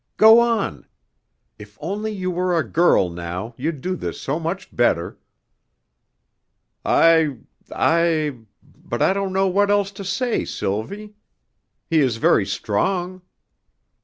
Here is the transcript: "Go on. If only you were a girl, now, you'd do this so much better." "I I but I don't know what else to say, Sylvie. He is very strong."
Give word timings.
"Go 0.17 0.39
on. 0.39 0.87
If 1.59 1.77
only 1.79 2.11
you 2.11 2.31
were 2.31 2.57
a 2.57 2.67
girl, 2.67 3.11
now, 3.11 3.53
you'd 3.55 3.81
do 3.81 3.95
this 3.95 4.19
so 4.19 4.39
much 4.39 4.75
better." 4.75 5.19
"I 6.83 7.37
I 7.71 8.35
but 8.63 9.03
I 9.03 9.13
don't 9.13 9.31
know 9.31 9.47
what 9.47 9.69
else 9.69 9.91
to 9.91 10.03
say, 10.03 10.43
Sylvie. 10.43 11.13
He 11.87 11.99
is 11.99 12.17
very 12.17 12.47
strong." 12.47 13.21